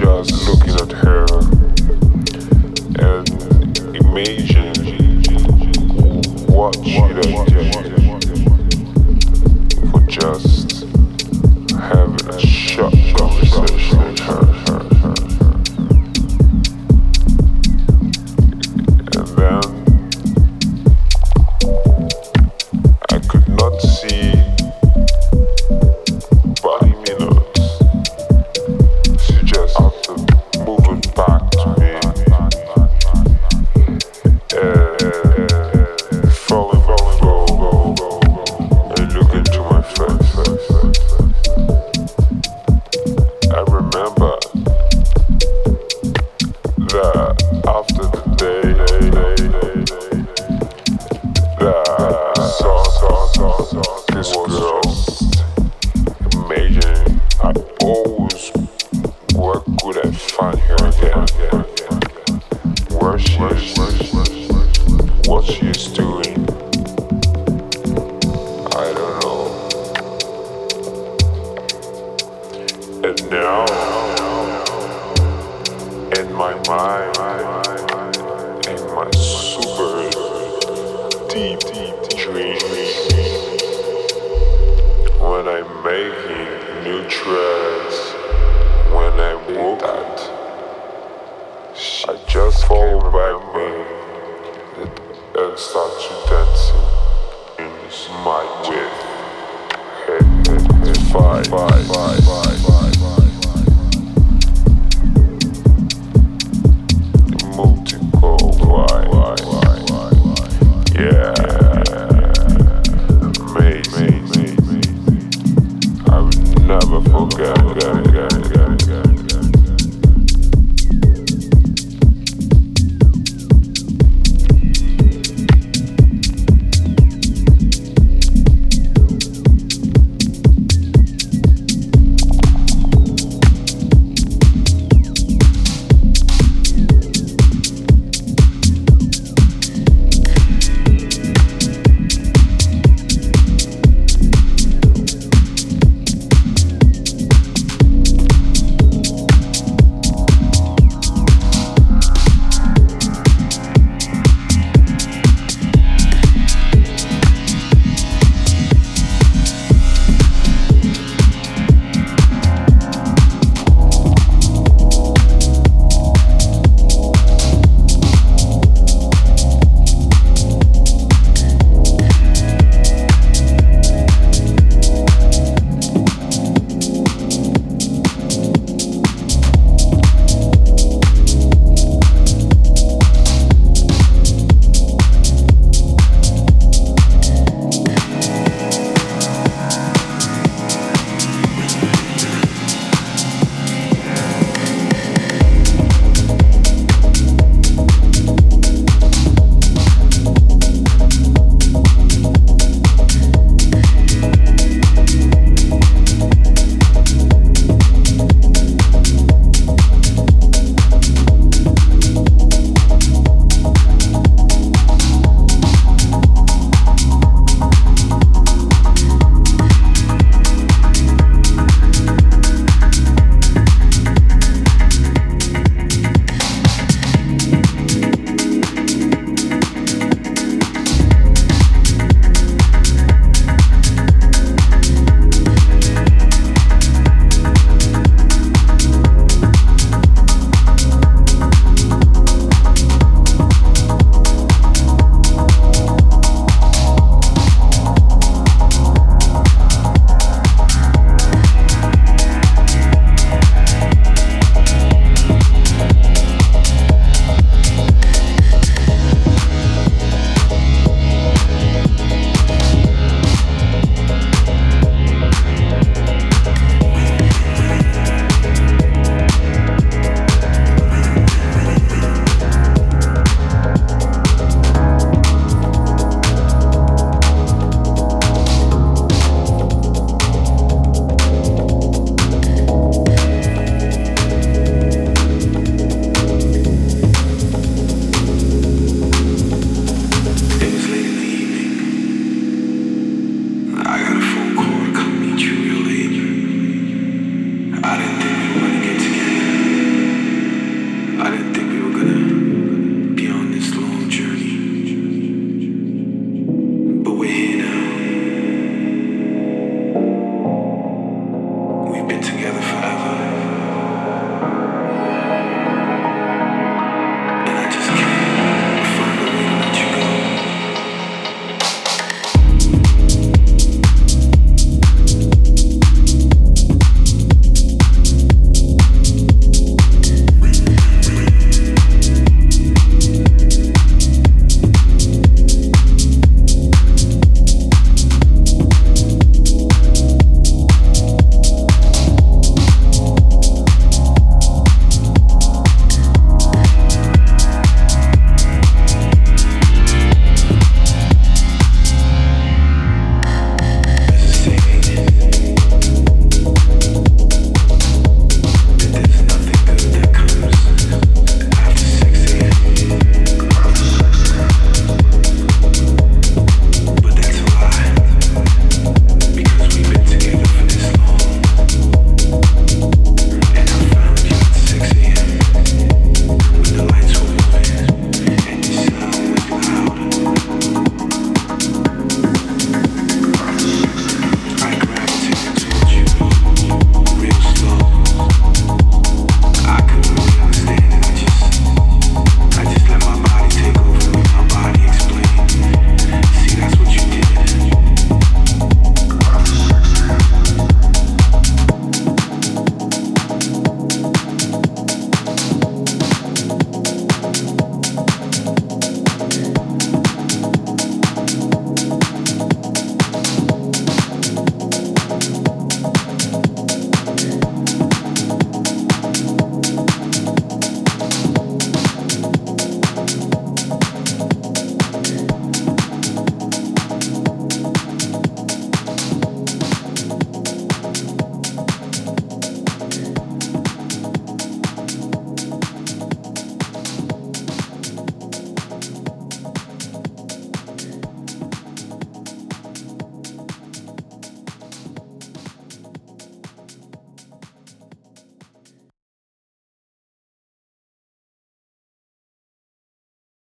Just. 0.00 0.49